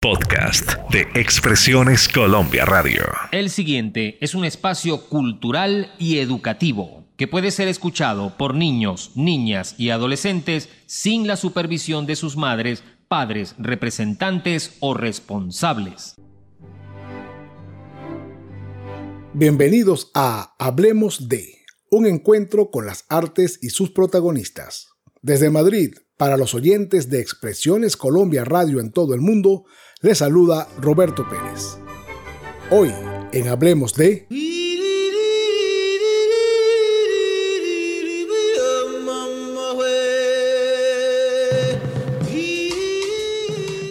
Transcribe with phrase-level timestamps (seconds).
[0.00, 3.02] Podcast de Expresiones Colombia Radio.
[3.32, 9.74] El siguiente es un espacio cultural y educativo que puede ser escuchado por niños, niñas
[9.76, 16.14] y adolescentes sin la supervisión de sus madres, padres, representantes o responsables.
[19.34, 21.56] Bienvenidos a Hablemos de,
[21.90, 24.90] un encuentro con las artes y sus protagonistas.
[25.22, 29.64] Desde Madrid, para los oyentes de Expresiones Colombia Radio en todo el mundo,
[30.00, 31.78] les saluda Roberto Pérez.
[32.70, 32.92] Hoy,
[33.32, 34.26] en Hablemos de...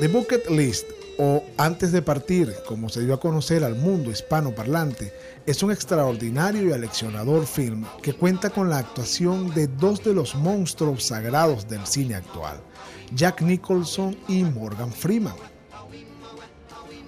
[0.00, 0.90] The Bucket List,
[1.24, 5.12] o Antes de Partir, como se dio a conocer al mundo hispanoparlante,
[5.46, 10.34] es un extraordinario y aleccionador film que cuenta con la actuación de dos de los
[10.34, 12.60] monstruos sagrados del cine actual,
[13.14, 15.36] Jack Nicholson y Morgan Freeman.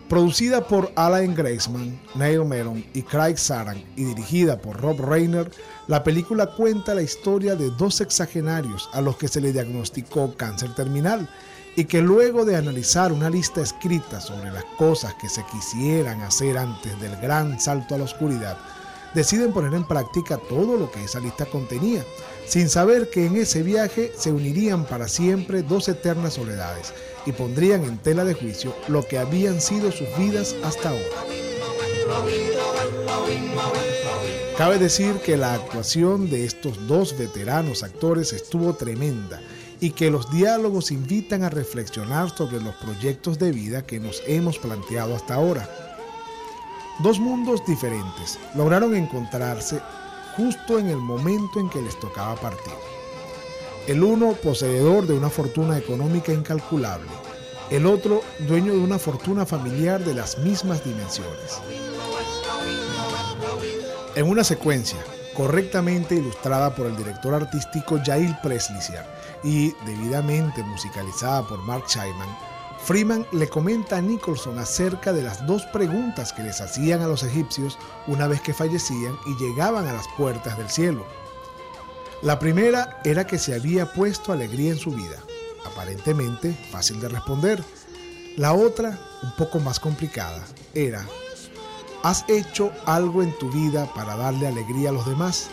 [0.08, 5.50] Producida por Alan Graceman, Neil Mellon y Craig Saran y dirigida por Rob Reiner,
[5.88, 10.72] la película cuenta la historia de dos sexagenarios a los que se le diagnosticó cáncer
[10.76, 11.28] terminal
[11.76, 16.56] y que luego de analizar una lista escrita sobre las cosas que se quisieran hacer
[16.56, 18.56] antes del gran salto a la oscuridad,
[19.14, 22.04] deciden poner en práctica todo lo que esa lista contenía,
[22.46, 26.92] sin saber que en ese viaje se unirían para siempre dos eternas soledades
[27.26, 31.43] y pondrían en tela de juicio lo que habían sido sus vidas hasta ahora.
[34.56, 39.40] Cabe decir que la actuación de estos dos veteranos actores estuvo tremenda
[39.80, 44.58] y que los diálogos invitan a reflexionar sobre los proyectos de vida que nos hemos
[44.58, 45.68] planteado hasta ahora.
[47.00, 49.80] Dos mundos diferentes lograron encontrarse
[50.36, 52.72] justo en el momento en que les tocaba partir.
[53.88, 57.10] El uno poseedor de una fortuna económica incalculable,
[57.74, 61.60] el otro dueño de una fortuna familiar de las mismas dimensiones.
[64.14, 64.98] En una secuencia
[65.34, 69.04] correctamente ilustrada por el director artístico Jail Presliciar
[69.42, 72.28] y debidamente musicalizada por Mark Chaiman,
[72.84, 77.24] Freeman le comenta a Nicholson acerca de las dos preguntas que les hacían a los
[77.24, 77.76] egipcios
[78.06, 81.04] una vez que fallecían y llegaban a las puertas del cielo.
[82.22, 85.16] La primera era que se había puesto alegría en su vida,
[85.64, 87.62] aparentemente fácil de responder.
[88.36, 90.44] La otra, un poco más complicada,
[90.74, 91.06] era
[92.04, 95.48] ¿Has hecho algo en tu vida para darle alegría a los demás?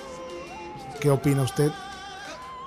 [0.99, 1.71] ¿Qué opina usted?